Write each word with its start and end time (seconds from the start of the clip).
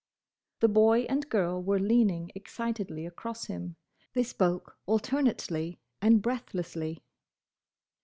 The 0.61 0.67
boy 0.67 1.01
and 1.09 1.29
girl 1.29 1.61
were 1.61 1.77
leaning 1.77 2.31
excitedly 2.33 3.05
across 3.05 3.45
him. 3.45 3.75
They 4.13 4.23
spoke 4.23 4.75
alternately 4.87 5.79
and 6.01 6.23
breathlessly. 6.23 7.03